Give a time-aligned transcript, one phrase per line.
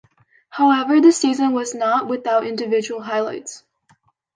[0.49, 3.61] However, the season was not without individual highlights.